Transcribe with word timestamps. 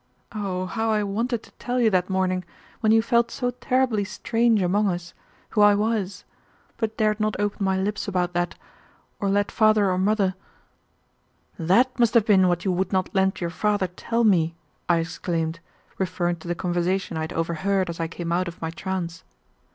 Oh, 0.33 0.65
how 0.65 0.89
I 0.89 1.03
wanted 1.03 1.43
to 1.43 1.51
tell 1.59 1.79
you 1.79 1.91
that 1.91 2.09
morning, 2.09 2.43
when 2.79 2.91
you 2.91 3.03
felt 3.03 3.29
so 3.29 3.51
terribly 3.51 4.03
strange 4.03 4.59
among 4.63 4.87
us, 4.89 5.13
who 5.51 5.61
I 5.61 5.75
was, 5.75 6.23
but 6.77 6.97
dared 6.97 7.19
not 7.19 7.39
open 7.39 7.63
my 7.63 7.77
lips 7.77 8.07
about 8.07 8.33
that, 8.33 8.55
or 9.19 9.29
let 9.29 9.51
father 9.51 9.91
or 9.91 9.99
mother" 9.99 10.33
"That 11.71 11.99
must 11.99 12.15
have 12.15 12.25
been 12.25 12.47
what 12.47 12.65
you 12.65 12.71
would 12.71 12.91
not 12.91 13.13
let 13.13 13.41
your 13.41 13.51
father 13.51 13.85
tell 13.89 14.23
me!" 14.23 14.55
I 14.89 14.97
exclaimed, 14.97 15.59
referring 15.99 16.37
to 16.37 16.47
the 16.47 16.55
conversation 16.55 17.15
I 17.15 17.21
had 17.21 17.33
overheard 17.33 17.87
as 17.87 17.99
I 17.99 18.07
came 18.07 18.31
out 18.31 18.47
of 18.47 18.59
my 18.59 18.71
trance. 18.71 19.23